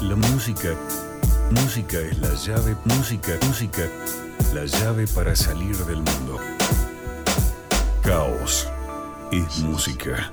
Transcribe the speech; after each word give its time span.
La 0.00 0.14
música, 0.14 0.76
música 1.50 1.98
es 1.98 2.18
la 2.20 2.32
llave, 2.32 2.76
música, 2.84 3.32
música, 3.48 3.82
la 4.54 4.64
llave 4.64 5.08
para 5.08 5.34
salir 5.34 5.76
del 5.86 5.96
mundo. 5.96 6.38
Caos 8.04 8.68
es 9.32 9.58
música. 9.58 10.32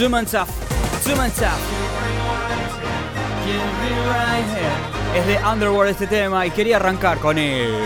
Sumansaf, 0.00 0.48
Sumansaf. 1.04 1.58
Es 5.14 5.26
de 5.26 5.38
Underworld 5.46 5.90
este 5.90 6.06
tema 6.06 6.46
y 6.46 6.50
quería 6.52 6.76
arrancar 6.76 7.18
con 7.18 7.36
ellos. 7.36 7.76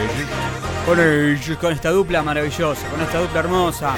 Con 0.87 1.01
ellos, 1.01 1.59
con 1.59 1.73
esta 1.73 1.91
dupla 1.91 2.23
maravillosa, 2.23 2.87
con 2.87 3.01
esta 3.01 3.19
dupla 3.19 3.41
hermosa. 3.41 3.95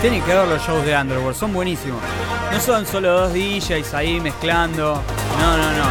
Tienen 0.00 0.22
que 0.22 0.32
ver 0.36 0.46
los 0.46 0.62
shows 0.64 0.86
de 0.86 0.96
Underworld, 0.96 1.36
son 1.36 1.52
buenísimos. 1.52 2.00
No 2.52 2.60
son 2.60 2.86
solo 2.86 3.22
dos 3.22 3.32
DJs 3.32 3.92
ahí 3.92 4.20
mezclando. 4.20 5.02
No, 5.40 5.56
no, 5.56 5.72
no. 5.72 5.88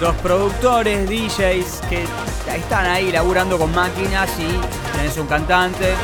Dos 0.00 0.16
productores, 0.16 1.08
DJs 1.08 1.82
que 1.88 2.04
están 2.52 2.86
ahí 2.86 3.12
laburando 3.12 3.58
con 3.58 3.72
máquinas 3.72 4.28
y 4.40 4.96
tenés 4.96 5.16
un 5.18 5.28
cantante. 5.28 5.94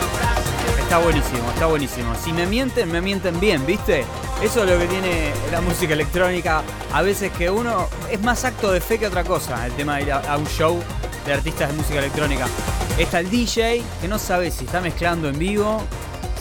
Está 0.79 0.99
buenísimo, 0.99 1.51
está 1.53 1.67
buenísimo. 1.67 2.15
Si 2.15 2.33
me 2.33 2.47
mienten, 2.47 2.93
me 2.93 3.01
mienten 3.01 3.41
bien, 3.41 3.67
¿viste? 3.67 4.05
Eso 4.43 4.65
es 4.65 4.71
lo 4.71 4.79
que 4.79 4.87
tiene 4.87 5.33
la 5.51 5.63
música 5.63 5.95
electrónica. 5.95 6.63
A 6.93 7.01
veces 7.01 7.33
que 7.33 7.49
uno 7.49 7.89
es 8.11 8.21
más 8.21 8.45
acto 8.45 8.71
de 8.71 8.81
fe 8.81 8.99
que 8.99 9.07
otra 9.07 9.25
cosa, 9.25 9.67
el 9.67 9.73
tema 9.73 9.97
de 9.97 10.03
ir 10.03 10.13
a, 10.13 10.37
un 10.37 10.47
show 10.47 10.79
de 11.25 11.33
artistas 11.33 11.71
de 11.71 11.77
música 11.77 11.99
electrónica. 11.99 12.47
Está 12.99 13.21
el 13.21 13.31
DJ 13.31 13.83
que 14.01 14.09
no 14.09 14.19
sabe 14.19 14.51
si 14.51 14.67
está 14.67 14.81
mezclando 14.83 15.29
en 15.29 15.39
vivo, 15.39 15.83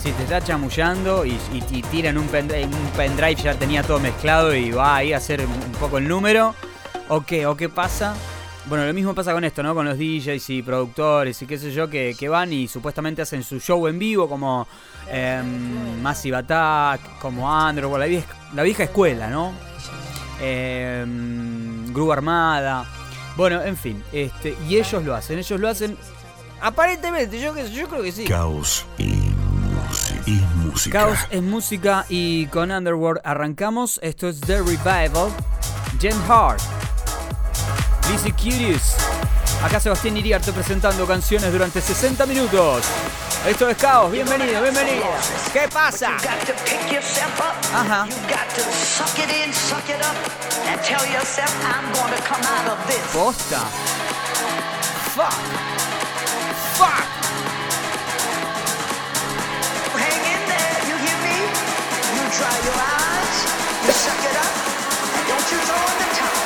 si 0.02 0.12
te 0.12 0.24
está 0.24 0.42
chamullando 0.42 1.24
y, 1.24 1.38
y, 1.52 1.84
y 1.90 2.06
un 2.08 2.28
pendrive, 2.28 2.66
un 2.66 2.90
pendrive, 2.96 3.34
ya 3.36 3.54
tenía 3.54 3.82
todo 3.82 3.98
mezclado 3.98 4.54
y 4.54 4.70
va 4.70 4.96
ahí 4.96 5.14
a 5.14 5.16
hacer 5.16 5.40
un 5.46 5.72
poco 5.80 5.96
el 5.96 6.06
número. 6.06 6.54
O 7.08 7.22
qué, 7.22 7.46
o 7.46 7.56
qué 7.56 7.68
pasa. 7.68 8.14
Bueno, 8.68 8.86
lo 8.86 8.92
mismo 8.92 9.14
pasa 9.14 9.32
con 9.32 9.44
esto, 9.44 9.62
¿no? 9.62 9.74
Con 9.74 9.86
los 9.86 9.96
DJs 9.96 10.50
y 10.50 10.62
productores 10.62 11.40
y 11.42 11.46
qué 11.46 11.58
sé 11.58 11.72
yo, 11.72 11.88
que, 11.88 12.28
van 12.28 12.52
y 12.52 12.68
supuestamente 12.68 13.22
hacen 13.22 13.42
su 13.42 13.60
show 13.60 13.86
en 13.86 13.98
vivo 13.98 14.28
como 14.28 14.66
em, 15.08 16.00
Massive 16.02 16.36
Attack, 16.38 17.18
como 17.18 17.46
Underworld, 17.48 18.00
la 18.00 18.06
vieja, 18.06 18.34
la 18.54 18.62
vieja 18.62 18.84
escuela, 18.84 19.28
¿no? 19.28 19.52
Eh, 20.40 21.04
Armada. 22.12 22.86
Bueno, 23.36 23.62
en 23.62 23.76
fin, 23.76 24.02
este, 24.12 24.56
y 24.68 24.76
ellos 24.76 25.02
lo 25.02 25.14
hacen, 25.14 25.38
ellos 25.38 25.58
lo 25.58 25.68
hacen 25.68 25.96
aparentemente, 26.60 27.40
yo, 27.40 27.54
yo 27.56 27.88
creo 27.88 28.02
que 28.02 28.12
sí. 28.12 28.24
Caos 28.24 28.86
y 28.98 30.32
música. 30.56 30.98
Caos 30.98 31.18
es 31.30 31.42
música 31.42 32.06
y 32.08 32.46
con 32.46 32.70
Underworld 32.70 33.20
arrancamos. 33.24 34.00
Esto 34.02 34.28
es 34.28 34.40
The 34.40 34.58
Revival. 34.58 35.30
Jen 36.00 36.16
Hart. 36.28 36.60
Lizzie 38.10 38.32
Curious. 38.32 38.96
Acá 39.64 39.80
Sebastián 39.80 40.16
Iriarte 40.16 40.52
presentando 40.52 41.06
canciones 41.06 41.50
durante 41.50 41.80
60 41.80 42.26
minutos. 42.26 42.84
Esto 43.46 43.68
es 43.68 43.76
Caos, 43.76 44.12
bienvenido, 44.12 44.62
bienvenido. 44.62 45.06
¿Qué 45.52 45.68
pasa? 45.72 46.16
Ajá. 47.74 48.06
Posta. 53.12 53.60
Fuck. 55.14 55.32
Fuck. 56.78 57.16
Dry 62.36 62.44
your 62.66 62.74
eyes, 62.76 63.38
you 63.86 63.92
suck 63.92 64.20
it 64.28 64.36
up, 64.36 64.52
and 65.16 65.26
don't 65.26 65.50
you 65.50 65.58
throw 65.64 65.80
in 65.80 65.98
the 66.04 66.45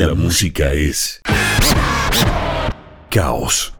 La 0.00 0.14
música 0.14 0.72
es 0.72 1.20
caos. 3.10 3.74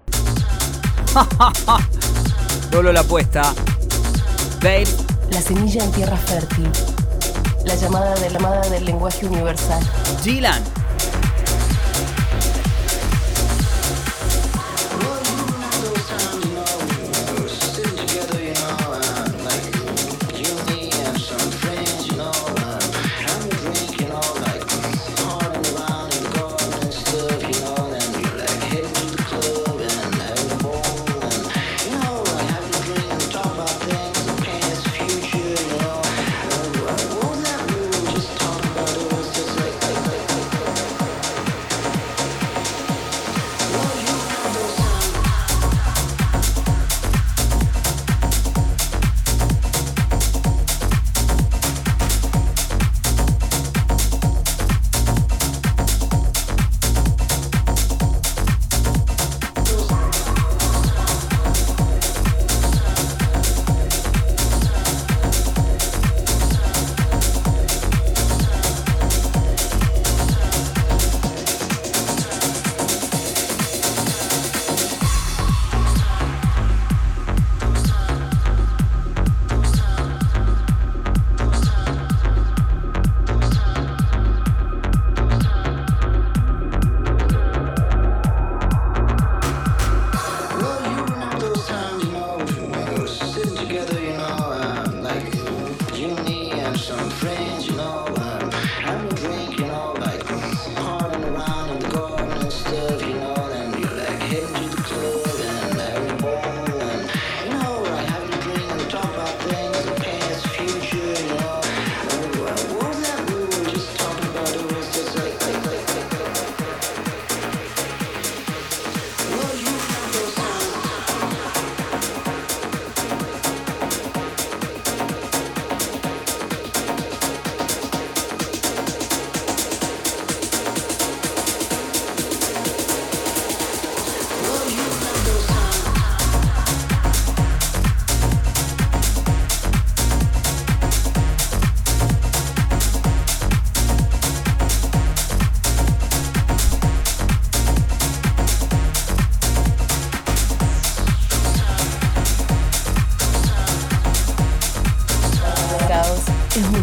Solo 2.70 2.92
la 2.92 3.00
apuesta. 3.00 3.54
Babe. 4.60 4.84
La 5.32 5.40
semilla 5.40 5.82
en 5.82 5.92
tierra 5.92 6.18
fértil. 6.18 6.70
La 7.64 7.74
llamada 7.74 8.14
de 8.16 8.20
la 8.20 8.38
llamada 8.38 8.68
del 8.68 8.84
lenguaje 8.84 9.24
universal. 9.24 9.82
Dylan. 10.22 10.62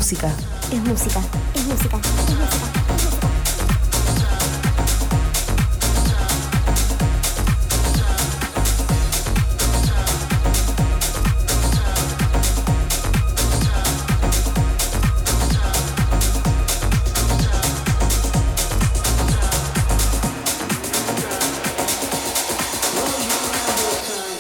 música. 0.08 0.32
Es 0.72 0.80
música. 0.84 1.20
Es 1.54 1.66
música. 1.66 1.98
Es 1.98 2.36
música. 2.38 2.68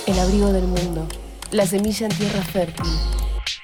El 0.05 0.17
abrigo 0.17 0.53
del 0.53 0.63
mundo, 0.63 1.05
la 1.51 1.67
semilla 1.67 2.07
en 2.07 2.17
tierra 2.17 2.41
fértil, 2.41 2.85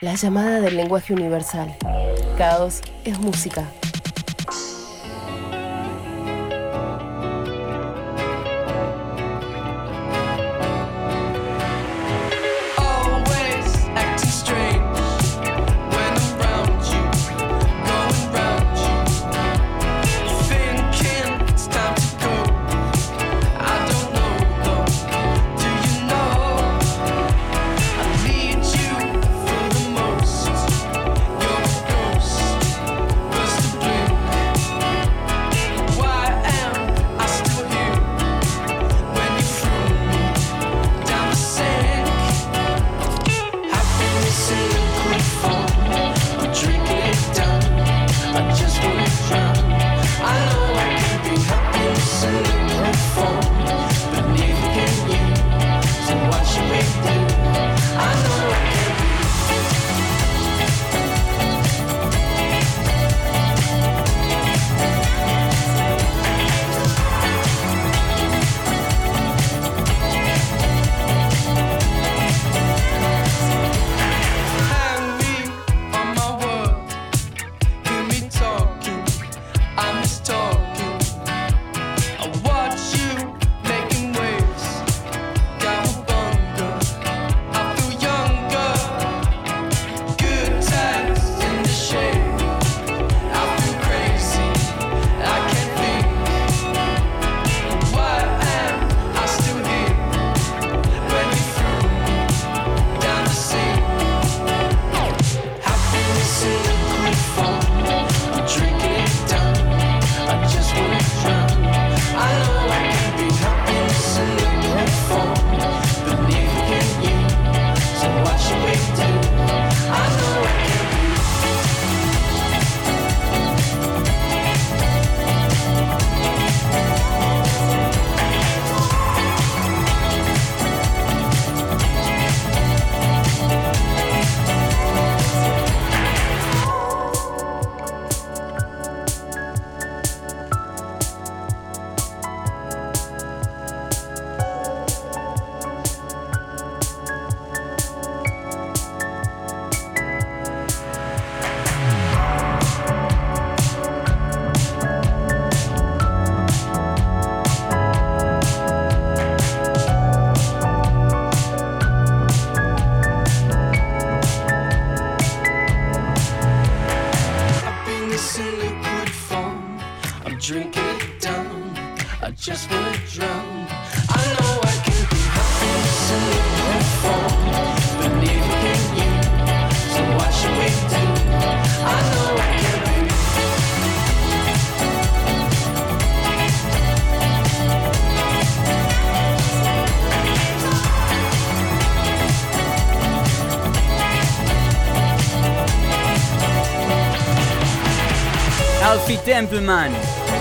la 0.01 0.15
llamada 0.15 0.59
del 0.59 0.75
lenguaje 0.75 1.13
universal 1.13 1.77
es 3.05 3.19
música. 3.19 3.82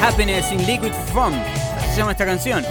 Happiness 0.01 0.53
in 0.53 0.67
Liquid 0.67 0.93
Form, 1.13 1.35
se 1.91 1.99
llama 1.99 2.13
esta 2.13 2.25
canción. 2.25 2.65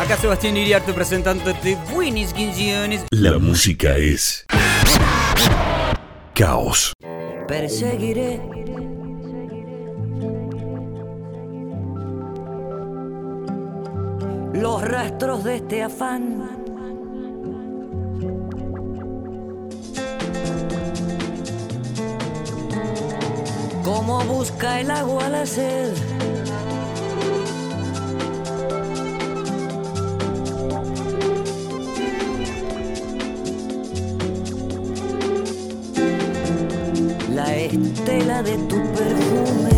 Acá 0.00 0.16
Sebastián 0.16 0.56
Iriarte 0.56 0.92
presentándote 0.92 1.76
buenas 1.92 2.32
canciones. 2.32 3.04
La 3.10 3.38
música 3.38 3.96
es 3.96 4.46
caos. 6.34 6.92
Perseguiré. 7.46 8.40
Los 14.54 14.82
rastros 14.82 15.44
de 15.44 15.56
este 15.56 15.82
afán 15.82 16.57
busca 24.28 24.80
el 24.80 24.90
agua 24.90 25.28
la 25.28 25.46
sed. 25.46 25.94
La 37.34 37.56
estela 37.56 38.42
de 38.42 38.56
tu 38.68 38.76
perfume. 38.92 39.77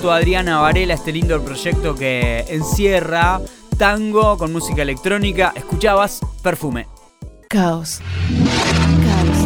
Junto 0.00 0.12
a 0.12 0.16
Adriana 0.16 0.60
Varela, 0.60 0.94
este 0.94 1.12
lindo 1.12 1.38
proyecto 1.44 1.94
que 1.94 2.46
encierra 2.48 3.38
tango 3.76 4.38
con 4.38 4.50
música 4.50 4.80
electrónica. 4.80 5.52
Escuchabas 5.54 6.20
Perfume. 6.42 6.86
Caos. 7.48 8.00
Caos. 9.04 9.38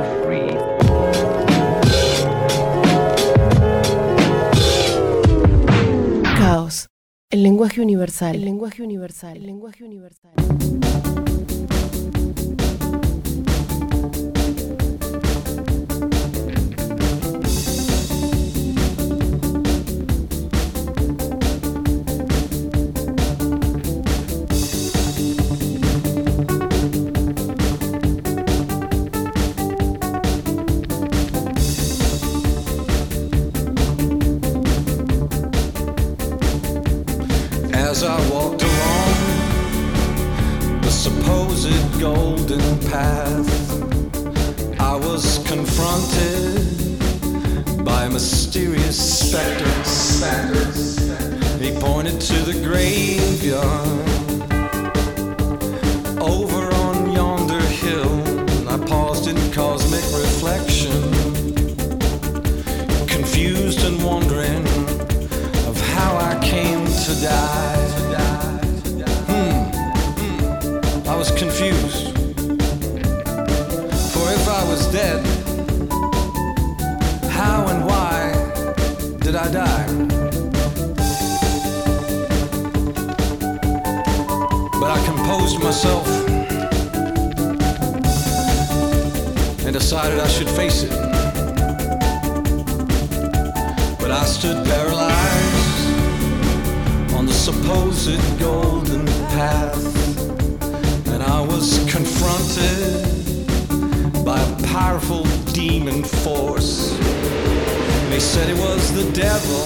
Caos. 6.37 6.87
El 7.29 7.43
lenguaje 7.43 7.81
universal. 7.81 8.35
El 8.35 8.45
lenguaje 8.45 8.81
universal. 8.81 9.35
El 9.35 9.45
lenguaje 9.45 9.83
universal. 9.83 10.70
Walked 38.29 38.63
along 38.63 39.13
the 40.81 40.91
supposed 40.91 41.99
golden 41.99 42.79
path, 42.89 43.49
I 44.79 44.95
was 44.95 45.39
confronted 45.47 46.99
by 47.85 48.05
a 48.05 48.09
mysterious 48.09 48.97
specter. 49.19 49.69
He 51.59 51.71
pointed 51.79 52.19
to 52.21 52.33
the 52.43 52.53
graveyard 52.63 54.20
I 79.41 79.49
die? 79.49 79.87
But 84.79 84.91
I 84.91 85.03
composed 85.03 85.59
myself 85.59 86.07
and 89.65 89.73
decided 89.73 90.19
I 90.19 90.27
should 90.27 90.47
face 90.47 90.83
it. 90.83 90.91
But 93.99 94.11
I 94.11 94.25
stood 94.25 94.63
paralyzed 94.63 95.87
on 97.15 97.25
the 97.25 97.33
supposed 97.33 98.39
golden 98.39 99.07
path, 99.33 99.83
and 101.07 101.23
I 101.23 101.41
was 101.41 101.79
confronted 101.91 103.45
by 104.23 104.39
a 104.39 104.55
powerful 104.67 105.23
demon 105.51 106.03
force. 106.03 106.91
They 108.11 108.19
said 108.19 108.47
he 108.49 108.61
was 108.61 108.91
the 108.93 109.09
devil. 109.13 109.65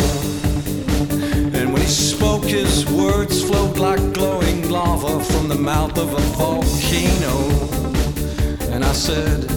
And 1.57 1.73
when 1.73 1.81
he 1.81 1.87
spoke, 1.87 2.43
his 2.43 2.85
words 2.85 3.41
flowed 3.41 3.79
like 3.79 4.13
glowing 4.13 4.69
lava 4.69 5.19
from 5.23 5.47
the 5.47 5.55
mouth 5.55 5.97
of 5.97 6.13
a 6.13 6.21
volcano. 6.37 7.49
And 8.71 8.85
I 8.85 8.93
said, 8.93 9.49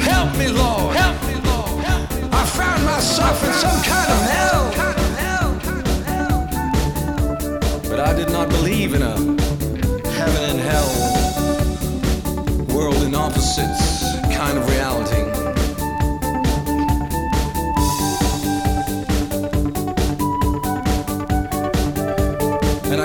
Help 0.00 0.36
me, 0.36 0.48
Lord! 0.48 0.96
Help 0.96 1.22
me, 1.28 1.34
Lord! 1.48 1.84
I 2.34 2.44
found 2.46 2.84
myself 2.84 3.44
in 3.44 3.52
some 3.52 3.80
kind 3.84 4.10
of 4.10 4.20
hell. 4.34 4.64
But 7.88 8.00
I 8.00 8.12
did 8.12 8.30
not 8.30 8.48
believe 8.48 8.94
in 8.94 9.02
a 9.02 9.16
heaven 10.18 10.42
and 10.50 10.58
hell, 10.58 10.90
world 12.74 13.02
in 13.04 13.14
opposites 13.14 14.02
kind 14.34 14.58
of 14.58 14.68
reality. 14.68 15.31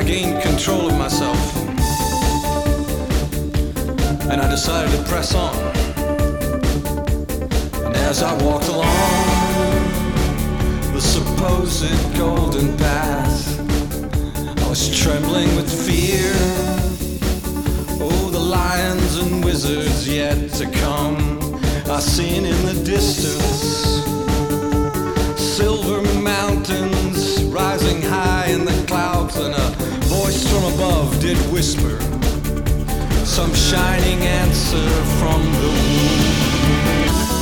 Gained 0.08 0.41
control 0.41 0.88
of 0.88 0.98
myself. 0.98 1.38
And 4.32 4.41
I 4.41 4.50
decided 4.50 4.89
to 4.98 5.04
press 5.04 5.36
on. 5.36 5.54
And 7.86 7.93
as 7.93 8.24
I 8.24 8.32
walked 8.41 8.70
along 8.70 8.88
the 10.93 11.02
supposed 11.02 12.17
golden 12.17 12.78
path, 12.78 13.60
I 14.63 14.70
was 14.70 14.98
trembling 14.98 15.54
with 15.58 15.70
fear. 15.86 16.32
Oh, 18.00 18.30
the 18.32 18.39
lions 18.39 19.17
and 19.17 19.43
wizards 19.43 20.08
yet 20.08 20.54
to 20.54 20.72
come. 20.72 21.17
I 21.91 22.00
seen 22.00 22.46
in 22.46 22.65
the 22.65 22.82
distance 22.86 23.58
silver 25.38 26.02
mountains 26.22 26.97
rising 27.58 28.04
high 28.04 28.46
in 28.52 28.65
the 28.65 28.86
clouds, 28.86 29.36
and 29.38 29.56
a 29.56 29.70
voice 30.06 30.48
from 30.48 30.63
above 30.76 31.20
did 31.20 31.38
whisper 31.52 32.00
some 33.26 33.52
shining 33.56 34.20
answer 34.22 34.88
from 35.20 35.41
the 35.62 35.67
womb. 35.67 37.37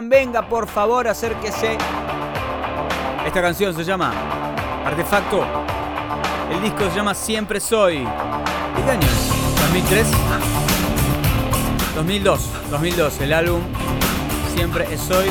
Venga 0.00 0.48
por 0.48 0.66
favor, 0.66 1.06
acérquese. 1.06 1.76
Esta 3.26 3.42
canción 3.42 3.74
se 3.74 3.84
llama 3.84 4.12
Artefacto. 4.86 5.44
El 6.50 6.62
disco 6.62 6.88
se 6.88 6.96
llama 6.96 7.14
Siempre 7.14 7.60
Soy. 7.60 7.98
¿De 7.98 8.82
qué 8.84 8.90
año 8.90 9.06
es? 9.06 9.30
¿2003? 9.90 10.06
2002. 11.94 12.70
2002. 12.70 13.20
El 13.20 13.32
álbum 13.34 13.60
Siempre 14.54 14.96
Soy. 14.96 15.28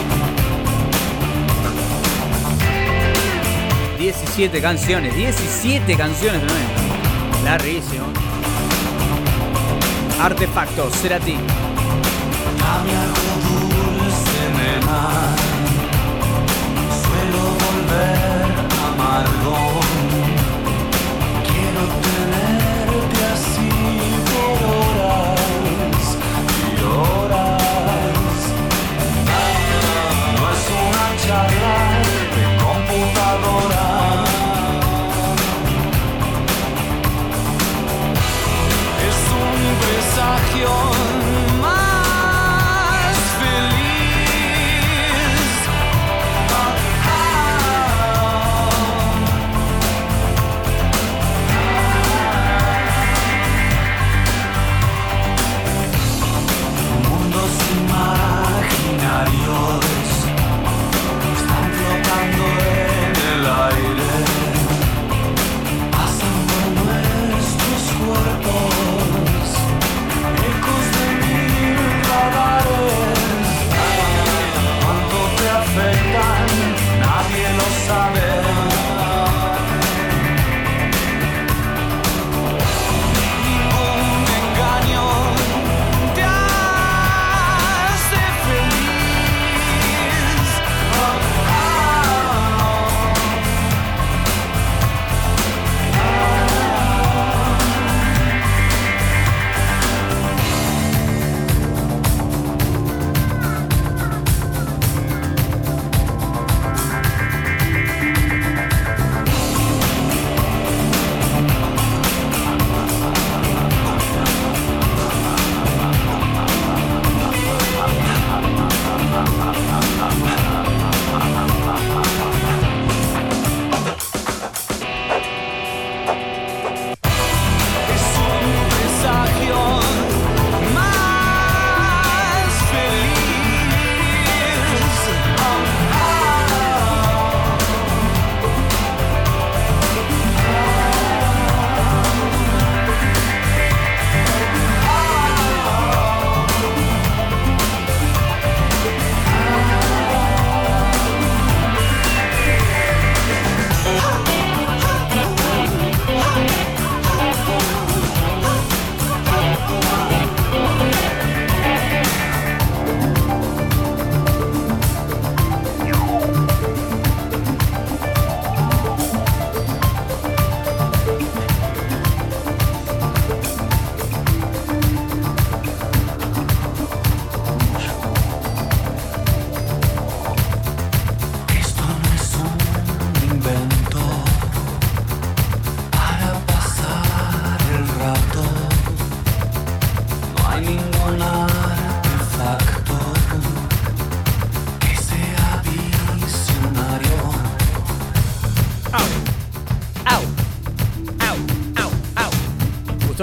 17 3.98 4.62
canciones. 4.62 5.16
17 5.16 5.98
canciones 5.98 6.42
tremendas. 6.42 7.44
Larguísimo. 7.44 8.06
Artefacto, 10.22 10.92
será 10.92 11.20
ti. 11.20 11.36
not 19.12 19.28
alone. 19.44 20.01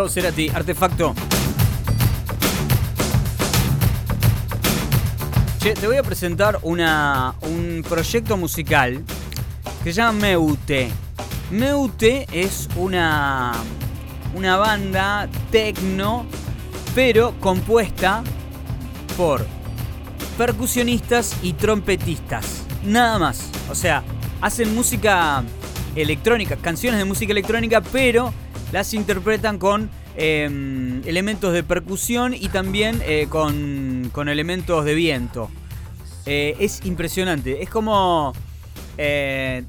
Gustavo 0.08 0.10
Cerati, 0.10 0.50
Artefacto. 0.52 1.14
Che, 5.58 5.74
te 5.74 5.86
voy 5.86 5.96
a 5.96 6.02
presentar 6.02 6.58
un 6.62 7.84
proyecto 7.86 8.36
musical 8.36 9.04
que 9.84 9.92
se 9.92 10.00
llama 10.00 10.18
Meute. 10.20 10.90
Meute 11.50 12.26
es 12.32 12.68
una, 12.76 13.52
una 14.34 14.56
banda 14.56 15.28
tecno, 15.50 16.24
pero 16.94 17.34
compuesta 17.40 18.22
por 19.16 19.46
percusionistas 20.38 21.36
y 21.42 21.52
trompetistas. 21.52 22.62
Nada 22.82 23.18
más. 23.18 23.50
O 23.70 23.74
sea, 23.74 24.02
hacen 24.40 24.74
música 24.74 25.44
electrónica, 25.94 26.56
canciones 26.56 26.98
de 26.98 27.04
música 27.04 27.32
electrónica, 27.32 27.82
pero 27.82 28.32
las 28.72 28.94
interpretan 28.94 29.58
con 29.58 29.90
eh, 30.18 31.00
elementos 31.06 31.52
de 31.52 31.62
percusión 31.62 32.34
y 32.34 32.48
también 32.48 33.00
eh, 33.06 33.26
con, 33.28 34.10
con 34.12 34.28
elementos 34.28 34.84
de 34.84 34.94
viento. 34.94 35.48
Eh, 36.26 36.56
es 36.58 36.84
impresionante. 36.84 37.62
Es 37.62 37.70
como 37.70 38.34
eh, 38.98 39.62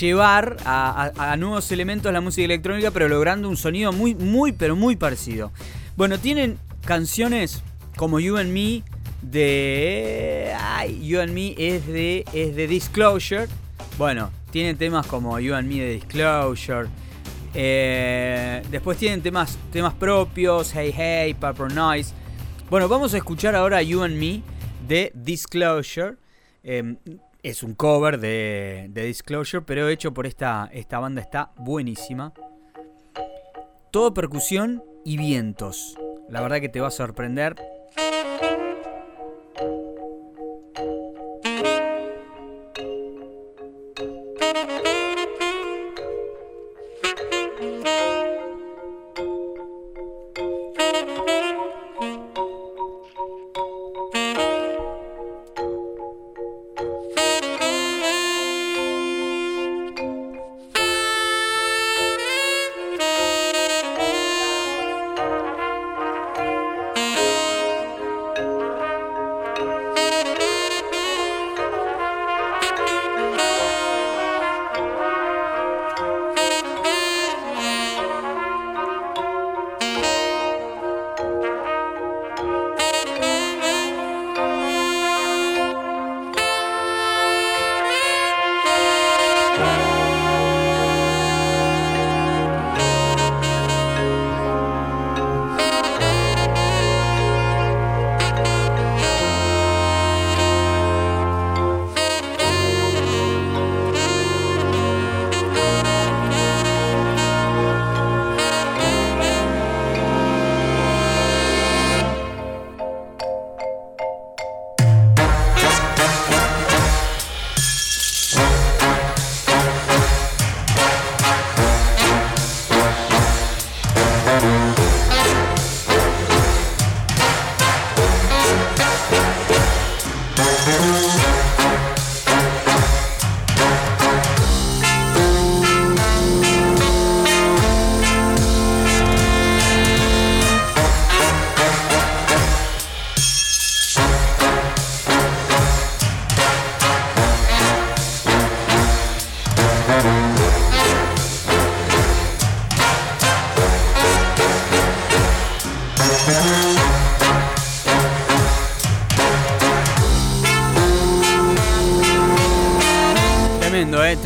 llevar 0.00 0.56
a 0.64 1.36
nuevos 1.38 1.72
elementos 1.72 2.12
la 2.12 2.20
música 2.20 2.44
electrónica, 2.44 2.90
pero 2.90 3.08
logrando 3.08 3.48
un 3.48 3.56
sonido 3.56 3.92
muy, 3.92 4.14
muy, 4.14 4.52
pero 4.52 4.76
muy 4.76 4.96
parecido. 4.96 5.52
Bueno, 5.96 6.18
tienen 6.18 6.58
canciones 6.84 7.62
como 7.96 8.20
You 8.20 8.36
and 8.36 8.52
Me 8.52 8.82
de. 9.22 10.52
Ay, 10.58 11.06
You 11.06 11.20
and 11.20 11.32
Me 11.32 11.54
es 11.56 11.86
de, 11.86 12.24
es 12.32 12.54
de 12.54 12.66
Disclosure. 12.66 13.46
Bueno, 13.96 14.30
tienen 14.50 14.76
temas 14.76 15.06
como 15.06 15.38
You 15.40 15.54
and 15.54 15.68
Me 15.68 15.80
de 15.80 15.92
Disclosure. 15.94 16.88
Eh, 17.60 18.62
después 18.70 18.96
tienen 18.98 19.20
temas, 19.20 19.58
temas 19.72 19.92
propios, 19.92 20.72
Hey 20.72 20.94
Hey, 20.96 21.34
Purple 21.34 21.74
Noise. 21.74 22.14
Bueno, 22.70 22.88
vamos 22.88 23.14
a 23.14 23.16
escuchar 23.16 23.56
ahora 23.56 23.82
You 23.82 24.04
and 24.04 24.14
Me 24.14 24.42
de 24.86 25.10
Disclosure. 25.12 26.18
Eh, 26.62 26.94
es 27.42 27.64
un 27.64 27.74
cover 27.74 28.20
de, 28.20 28.86
de 28.90 29.04
Disclosure, 29.06 29.64
pero 29.66 29.88
hecho 29.88 30.14
por 30.14 30.24
esta, 30.24 30.70
esta 30.72 31.00
banda 31.00 31.20
está 31.20 31.50
buenísima. 31.56 32.32
Todo 33.90 34.14
percusión 34.14 34.84
y 35.04 35.16
vientos. 35.16 35.98
La 36.28 36.40
verdad 36.40 36.60
que 36.60 36.68
te 36.68 36.78
va 36.78 36.86
a 36.86 36.92
sorprender. 36.92 37.56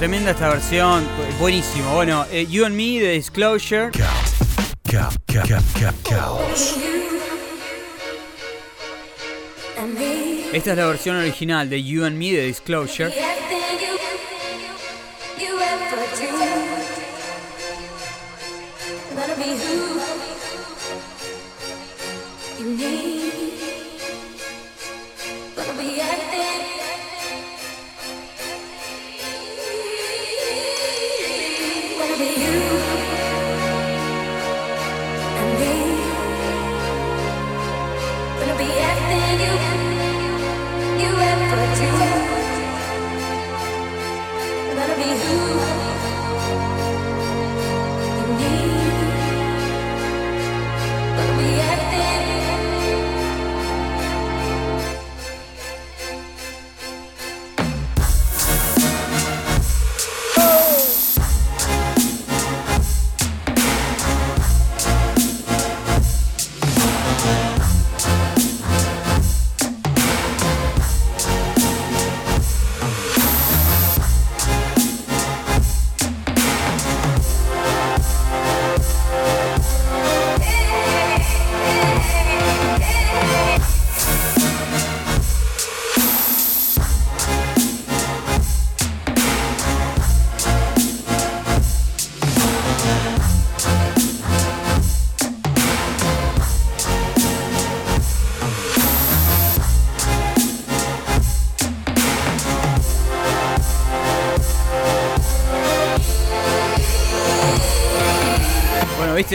Tremenda 0.03 0.33
esta 0.33 0.49
versión. 0.49 1.07
Buenísimo. 1.39 1.95
Bueno, 1.95 2.27
eh, 2.33 2.45
You 2.51 2.65
and 2.65 2.75
Me 2.75 2.99
de 2.99 3.13
Disclosure. 3.13 3.93
Caos. 6.03 6.77
Esta 10.53 10.71
es 10.73 10.77
la 10.77 10.87
versión 10.87 11.15
original 11.15 11.71
de 11.71 11.85
You 11.85 12.05
and 12.05 12.17
Me 12.17 12.33
de 12.33 12.47
Disclosure. 12.47 13.13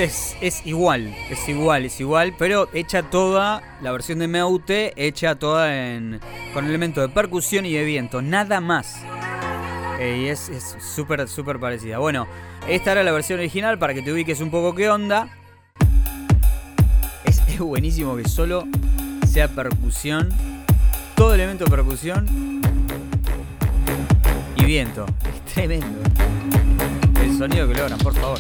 Es, 0.04 0.36
es 0.42 0.66
igual, 0.66 1.16
es 1.30 1.48
igual, 1.50 1.86
es 1.86 2.00
igual, 2.00 2.36
pero 2.38 2.70
hecha 2.74 3.04
toda, 3.04 3.62
la 3.82 3.92
versión 3.92 4.20
de 4.20 4.28
Meute, 4.28 4.94
hecha 4.96 5.36
toda 5.36 5.76
en, 5.76 6.20
con 6.54 6.66
elementos 6.66 7.08
de 7.08 7.14
percusión 7.14 7.66
y 7.66 7.74
de 7.74 7.84
viento, 7.84 8.22
nada 8.22 8.60
más. 8.62 9.02
Eh, 10.00 10.24
y 10.24 10.28
es 10.28 10.50
es 10.50 10.76
súper, 10.80 11.28
súper 11.28 11.60
parecida. 11.60 11.98
Bueno, 11.98 12.28
esta 12.68 12.92
era 12.92 13.04
la 13.04 13.12
versión 13.12 13.40
original 13.40 13.80
para 13.80 13.94
que 13.94 14.02
te 14.02 14.12
ubiques 14.12 14.40
un 14.42 14.52
poco 14.52 14.76
qué 14.76 14.90
onda. 14.90 15.30
Es, 17.24 17.42
es 17.48 17.60
buenísimo 17.60 18.16
que 18.16 18.28
solo 18.28 18.66
sea 19.28 19.48
percusión, 19.48 20.30
todo 21.16 21.34
elemento 21.34 21.66
de 21.66 21.72
percusión 21.72 22.62
y 24.56 24.66
viento. 24.66 25.06
Es 25.34 25.54
tremendo. 25.54 26.00
El 27.22 27.38
sonido 27.38 27.68
que 27.68 27.74
logran, 27.74 27.98
por 28.00 28.14
favor. 28.14 28.40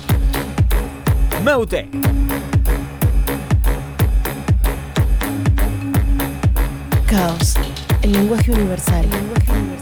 Meute. 1.44 1.88
Caos, 7.08 7.56
el 8.02 8.12
lenguaje 8.12 8.52
universal. 8.52 9.06
El 9.06 9.12
lenguaje 9.12 9.52
universal. 9.52 9.76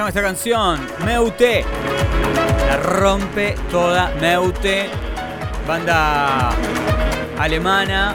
Llama 0.00 0.08
esta 0.08 0.22
canción. 0.22 0.80
Meute. 1.04 1.62
La 2.68 2.78
rompe 2.78 3.54
toda 3.70 4.10
Meute. 4.18 4.88
Banda 5.68 6.52
alemana. 7.38 8.14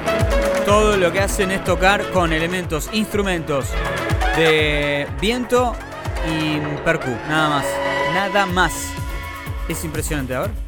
Todo 0.66 0.98
lo 0.98 1.12
que 1.12 1.20
hacen 1.20 1.52
es 1.52 1.64
tocar 1.64 2.10
con 2.10 2.34
elementos, 2.34 2.90
instrumentos 2.92 3.68
de 4.36 5.08
viento 5.22 5.76
y 6.28 6.58
percu. 6.84 7.16
Nada 7.30 7.50
más. 7.50 7.66
Nada 8.16 8.46
más. 8.48 8.74
Es 9.70 9.84
impresionante. 9.84 10.34
A 10.34 10.42
ver. 10.42 10.65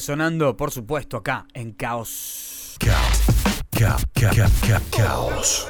Sonando, 0.00 0.56
por 0.56 0.70
supuesto, 0.70 1.16
acá 1.18 1.46
en 1.54 1.72
Caos. 1.72 2.76
Caos. 2.78 3.20
Ca- 3.70 3.96
ca- 4.14 4.30
ca- 4.34 4.50
ca- 4.66 4.82
caos. 4.96 5.66
Caos 5.68 5.69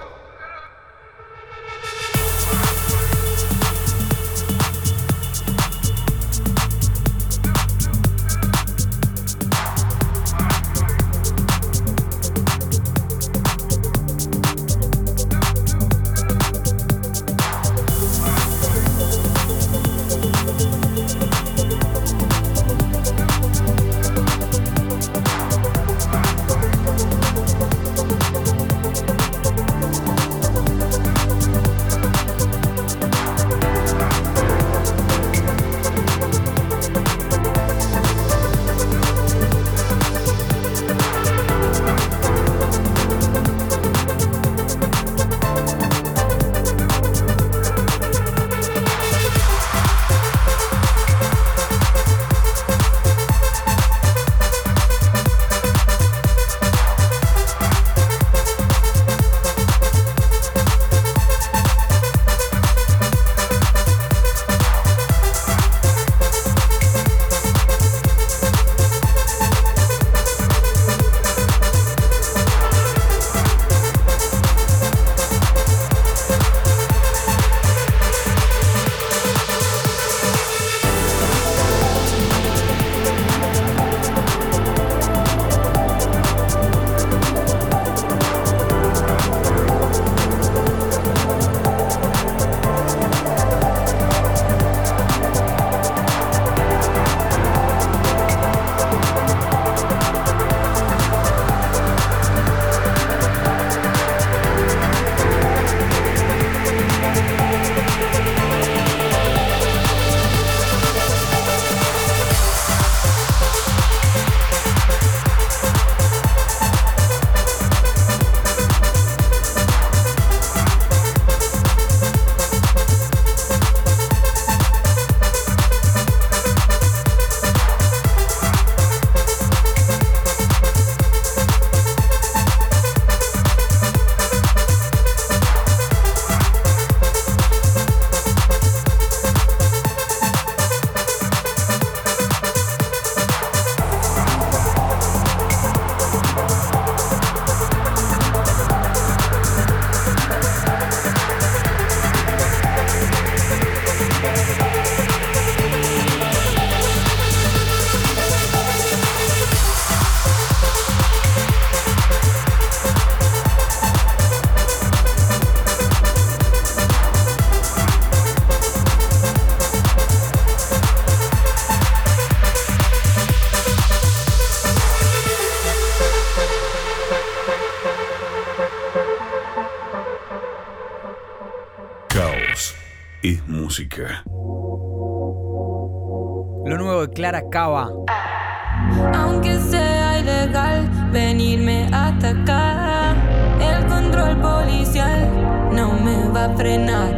Aunque 189.12 189.58
sea 189.58 190.20
ilegal 190.20 190.88
venirme 191.10 191.88
a 191.92 192.06
atacar, 192.08 193.16
el 193.60 193.86
control 193.86 194.40
policial 194.40 195.28
no 195.72 195.94
me 195.94 196.28
va 196.28 196.44
a 196.44 196.56
frenar. 196.56 197.10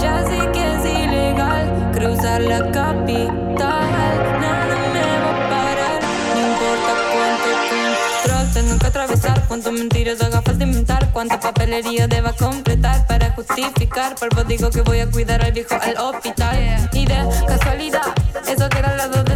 Ya 0.00 0.24
sé 0.24 0.38
que 0.52 0.74
es 0.74 0.84
ilegal 0.86 1.90
cruzar 1.92 2.40
la 2.40 2.70
capital, 2.70 3.88
nada 4.40 4.76
me 4.94 5.04
va 5.22 5.30
a 5.30 5.50
parar, 5.50 6.00
no 6.34 6.40
importa 6.48 6.92
cuánto 7.12 7.48
control 7.68 8.52
tengo 8.54 8.78
que 8.78 8.86
atravesar, 8.86 9.44
cuántas 9.48 9.72
mentiras 9.74 10.22
haga 10.22 10.40
falta 10.40 10.64
inventar, 10.64 11.10
cuánta 11.12 11.38
papelería 11.38 12.06
deba 12.06 12.32
completar 12.32 13.06
para 13.06 13.30
justificar. 13.32 14.14
Por 14.14 14.46
digo 14.46 14.70
que 14.70 14.80
voy 14.80 15.00
a 15.00 15.10
cuidar 15.10 15.42
al 15.44 15.52
viejo 15.52 15.74
al 15.80 15.96
hospital. 15.98 16.88
Y 16.92 17.06
de 17.06 17.16
casualidad, 17.46 18.12
eso 18.46 18.68
que 18.68 18.78
era 18.78 18.90
al 18.90 18.96
lado 18.98 19.24
de 19.24 19.31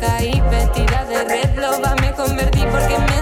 caí, 0.00 0.40
vestida 0.50 1.04
de 1.04 1.24
red 1.24 1.54
loba. 1.56 1.94
Me 2.00 2.12
convertí 2.12 2.64
porque 2.70 2.98
me 2.98 3.17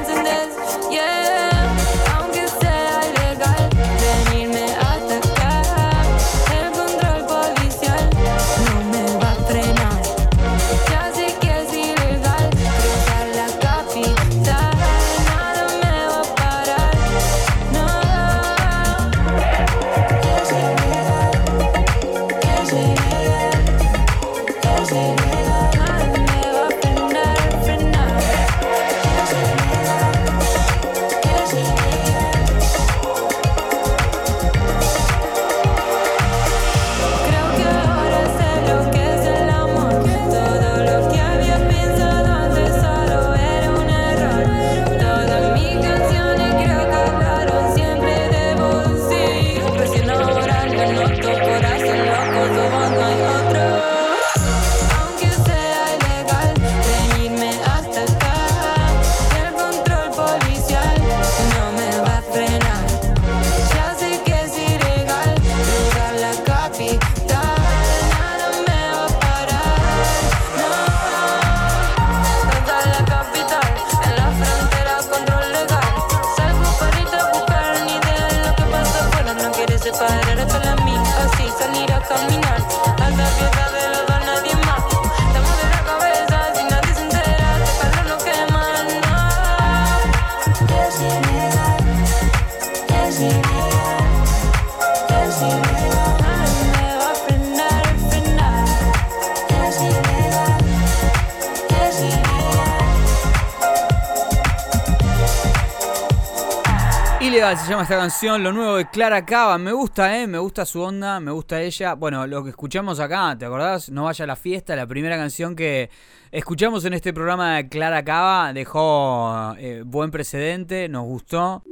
llama 107.72 107.82
esta 107.82 107.96
canción, 107.96 108.42
lo 108.42 108.52
nuevo 108.52 108.76
de 108.76 108.88
Clara 108.88 109.24
Cava. 109.24 109.58
Me 109.58 109.72
gusta, 109.72 110.20
eh, 110.20 110.26
me 110.26 110.38
gusta 110.38 110.64
su 110.64 110.80
onda, 110.80 111.18
me 111.18 111.32
gusta 111.32 111.60
ella. 111.60 111.94
Bueno, 111.94 112.26
lo 112.26 112.44
que 112.44 112.50
escuchamos 112.50 113.00
acá, 113.00 113.36
¿te 113.36 113.44
acordás? 113.44 113.90
No 113.90 114.04
vaya 114.04 114.24
a 114.24 114.26
la 114.26 114.36
fiesta, 114.36 114.76
la 114.76 114.86
primera 114.86 115.16
canción 115.16 115.56
que 115.56 115.90
escuchamos 116.30 116.84
en 116.84 116.92
este 116.92 117.12
programa 117.12 117.56
de 117.56 117.68
Clara 117.68 118.04
Cava 118.04 118.52
dejó 118.52 119.54
eh, 119.58 119.82
buen 119.84 120.10
precedente, 120.10 120.88
nos 120.88 121.04
gustó. 121.06 121.64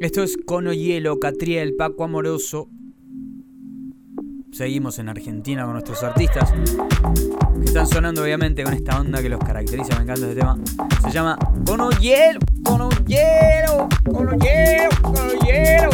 Esto 0.00 0.22
es 0.22 0.38
Cono 0.46 0.72
Hielo, 0.72 1.18
Catriel, 1.18 1.74
Paco 1.74 2.04
Amoroso. 2.04 2.68
Seguimos 4.56 4.98
en 4.98 5.10
Argentina 5.10 5.64
con 5.64 5.74
nuestros 5.74 6.02
artistas 6.02 6.50
que 7.58 7.64
están 7.66 7.86
sonando 7.86 8.22
obviamente 8.22 8.64
con 8.64 8.72
esta 8.72 8.98
onda 8.98 9.20
que 9.20 9.28
los 9.28 9.38
caracteriza. 9.38 9.96
Me 9.96 10.04
encanta 10.04 10.22
este 10.22 10.34
tema. 10.34 10.56
Se 11.02 11.10
llama 11.10 11.36
Cono 11.66 11.90
Hielo, 11.90 12.40
Cono 12.64 12.88
Hielo, 13.06 13.86
Cono 14.10 14.32
Hielo, 14.38 14.88
Cono 15.02 15.32
Hielo. 15.44 15.90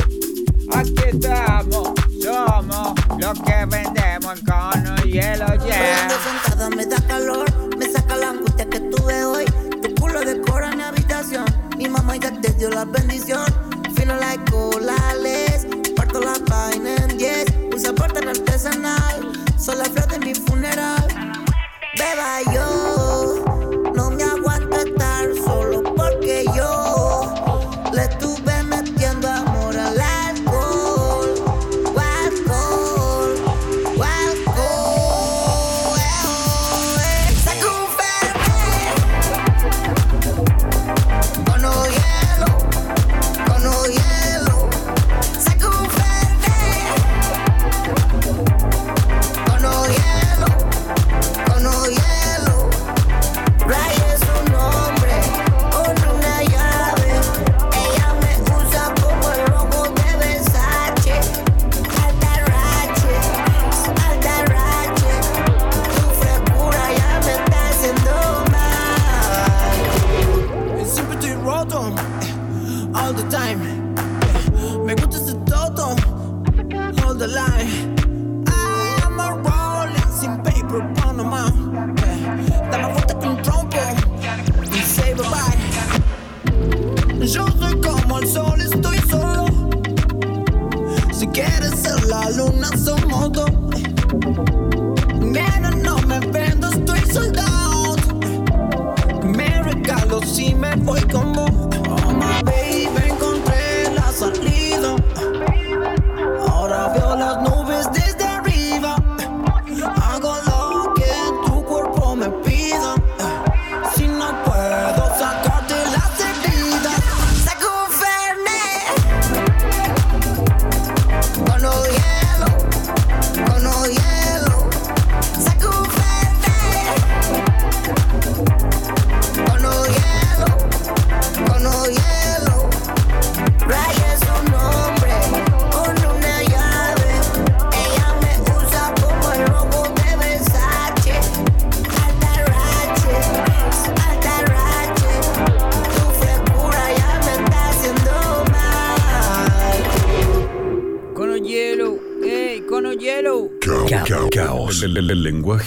Aquí 0.76 0.94
estamos, 1.08 1.90
somos 2.22 2.94
los 3.18 3.40
que 3.40 3.66
vendemos 3.66 4.40
Cono 4.42 4.96
Hielo, 5.06 5.46
yeah. 5.66 6.08
Sentada, 6.22 6.70
me 6.70 6.86
da 6.86 6.98
calor, 7.08 7.44
me 7.76 7.90
saca 7.90 8.16
la 8.16 8.30
angustia 8.30 8.64
que 8.66 8.78
tuve 8.78 9.24
hoy. 9.24 9.44
Tu 9.82 9.92
culo 10.00 10.20
decora 10.20 10.70
mi 10.76 10.84
habitación. 10.84 11.46
Mi 11.76 11.88
mamá 11.88 12.14
ya 12.16 12.30
te 12.40 12.52
dio 12.52 12.70
la 12.70 12.84
bendición. 12.84 13.42
Fino 13.96 14.14
like 14.20 14.48
colales, 14.52 15.66
parto 15.96 16.20
la 16.20 16.34
vaina 16.48 16.94
en 17.08 17.18
10 17.18 17.61
se 17.82 17.92
portan 17.92 18.28
artesanal. 18.28 19.32
Sola 19.58 19.84
flota 19.84 20.14
en 20.14 20.20
mi 20.20 20.34
funeral. 20.34 21.08
Beba 21.98 22.52
yo. 22.54 23.01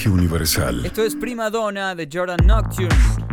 Universal. 0.06 0.86
Esto 0.86 1.04
es 1.04 1.16
Prima 1.16 1.50
Donna 1.50 1.96
de 1.96 2.08
Jordan 2.12 2.46
Nocturne. 2.46 3.25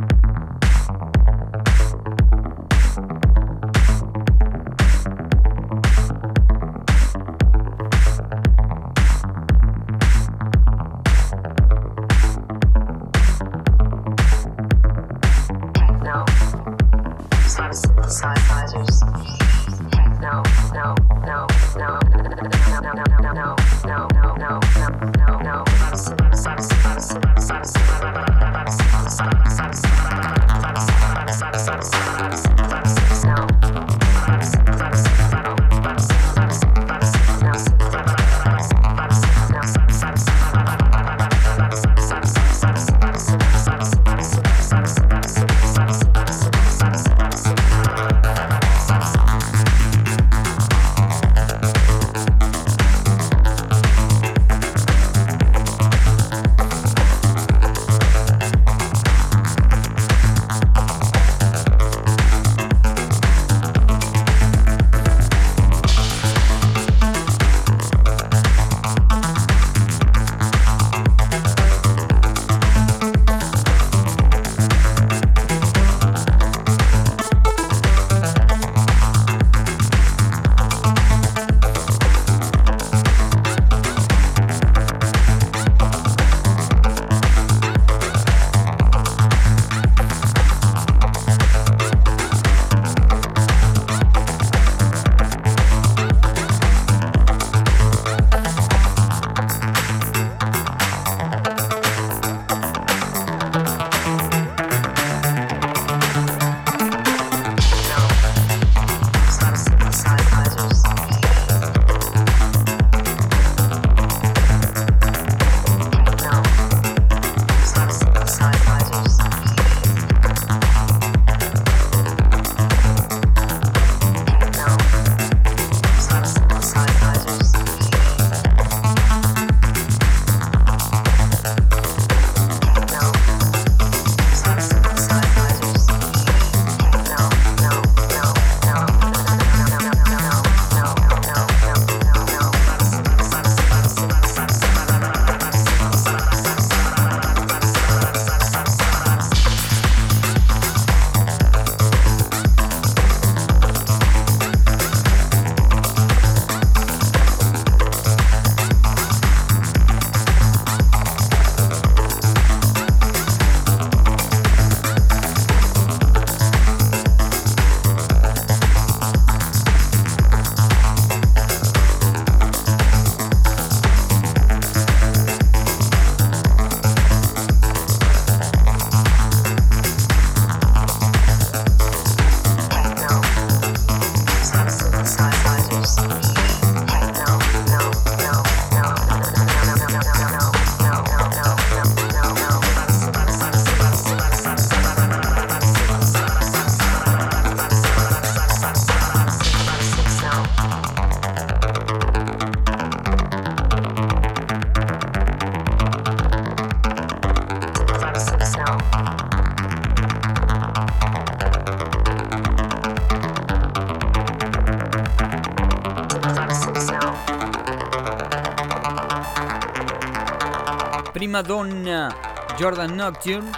Madonna, 221.33 222.15
Jordan 222.61 222.95
Nocturne. 222.95 223.51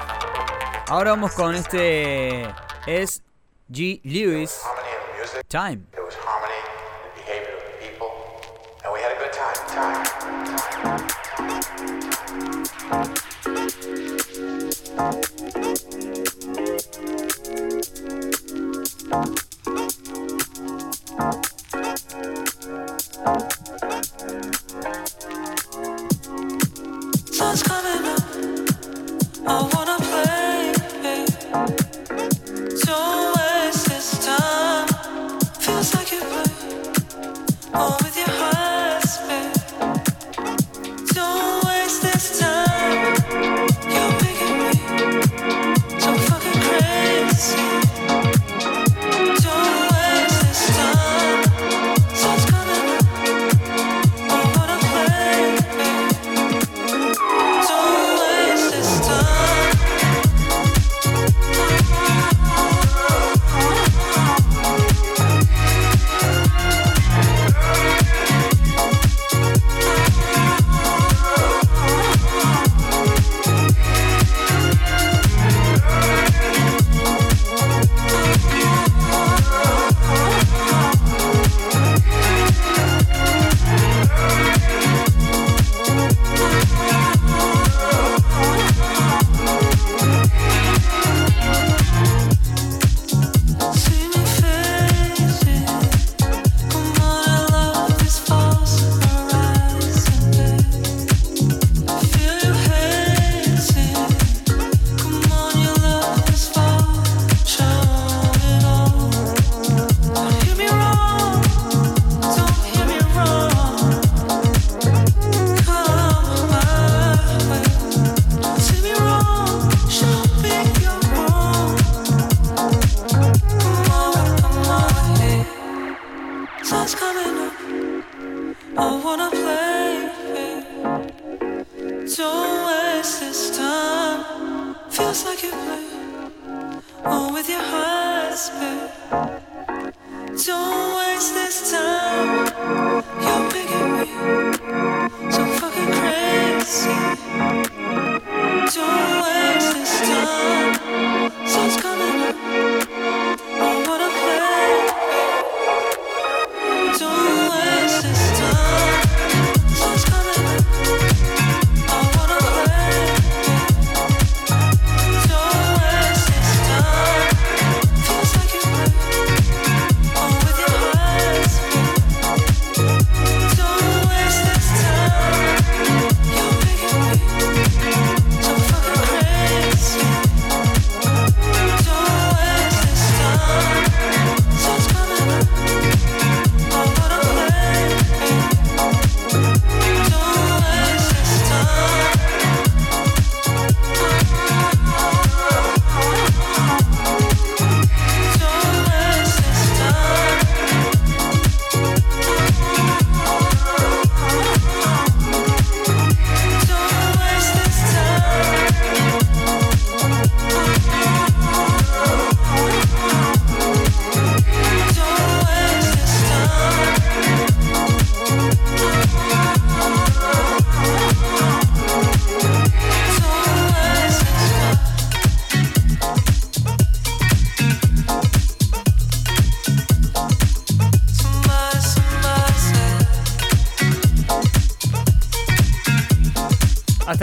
Ahora 0.86 1.10
vamos 1.10 1.32
con 1.32 1.56
este. 1.56 2.48
Es 2.86 3.20
G. 3.68 4.00
Lewis. 4.04 4.60
Time. 5.48 5.82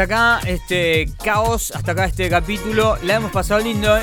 hasta 0.02 0.16
acá 0.16 0.49
este 0.49 1.12
caos, 1.24 1.72
hasta 1.76 1.91
acá 1.91 2.06
este 2.06 2.28
capítulo. 2.28 2.97
La 3.04 3.16
hemos 3.16 3.32
pasado 3.32 3.60
lindo. 3.60 3.95
¿eh? 3.95 4.02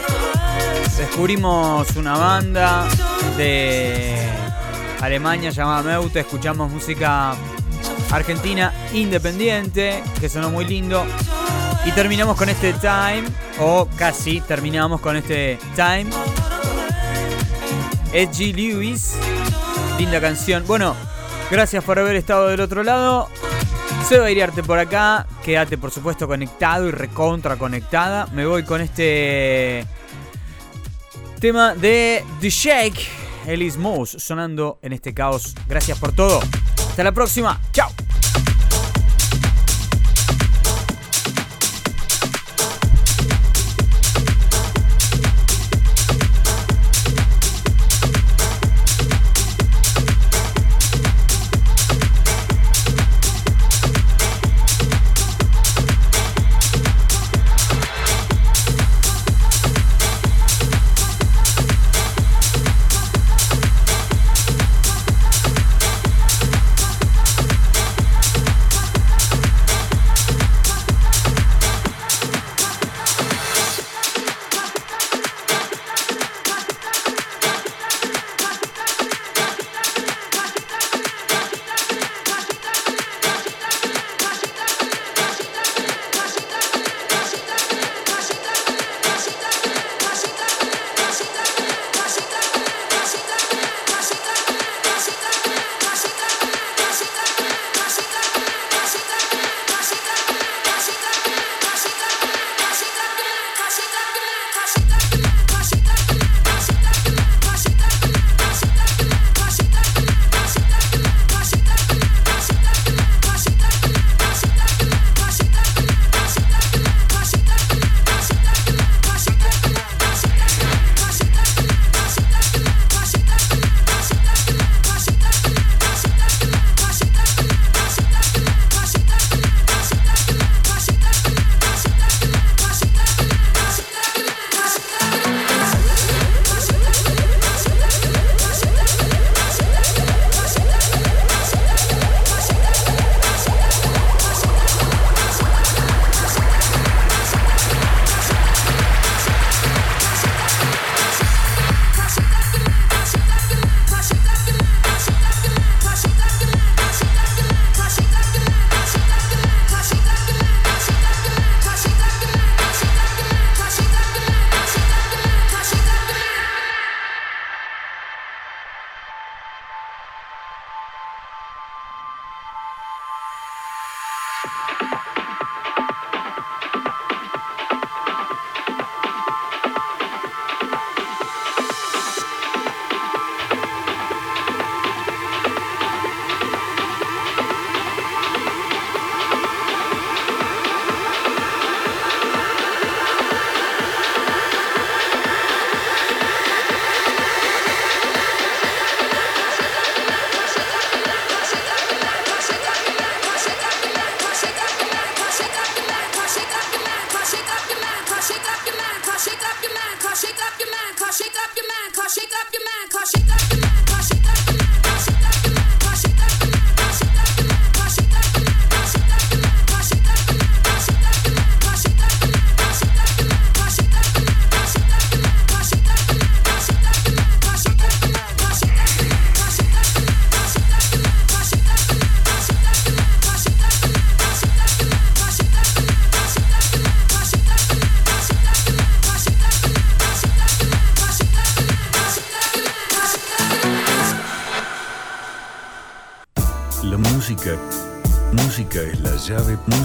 Descubrimos 0.97 1.97
una 1.97 2.17
banda 2.17 2.87
de 3.37 4.15
Alemania 5.01 5.51
llamada 5.51 5.83
Meuta, 5.83 6.21
escuchamos 6.21 6.71
música 6.71 7.35
argentina 8.13 8.73
independiente, 8.93 10.05
que 10.21 10.29
sonó 10.29 10.51
muy 10.51 10.67
lindo. 10.67 11.05
Y 11.85 11.91
terminamos 11.91 12.37
con 12.37 12.49
este 12.49 12.75
time, 12.75 13.25
o 13.59 13.89
casi 13.97 14.41
terminamos 14.41 15.01
con 15.01 15.17
este 15.17 15.59
time. 15.75 16.07
Edgy 18.13 18.53
Lewis, 18.53 19.15
linda 19.99 20.21
canción. 20.21 20.65
Bueno, 20.65 20.95
gracias 21.51 21.83
por 21.83 21.99
haber 21.99 22.15
estado 22.15 22.47
del 22.47 22.61
otro 22.61 22.85
lado. 22.85 23.29
Se 24.09 24.19
va 24.19 24.27
a 24.27 24.63
por 24.63 24.79
acá. 24.79 25.27
Quédate, 25.45 25.79
por 25.79 25.91
supuesto, 25.91 26.27
conectado 26.27 26.89
y 26.89 26.91
recontra 26.91 27.57
conectada. 27.57 28.27
Me 28.33 28.45
voy 28.45 28.65
con 28.65 28.81
este 28.81 29.87
tema 31.41 31.75
de 31.75 32.25
The 32.41 32.51
Shake, 32.51 33.09
Elise 33.47 33.79
Moose, 33.79 34.19
sonando 34.19 34.79
en 34.83 34.93
este 34.93 35.15
caos. 35.15 35.55
Gracias 35.67 35.99
por 35.99 36.13
todo. 36.13 36.41
Hasta 36.91 37.05
la 37.05 37.13
próxima. 37.13 37.61
Chao. 37.73 37.91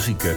Música, 0.04 0.33